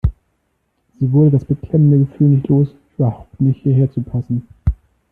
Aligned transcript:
Sie 0.99 1.11
wurde 1.11 1.29
das 1.29 1.45
beklemmende 1.45 2.07
Gefühl 2.07 2.29
nicht 2.29 2.47
los, 2.47 2.69
überhaupt 2.97 3.39
nicht 3.39 3.61
hierher 3.61 3.91
zu 3.93 4.01
passen. 4.01 4.47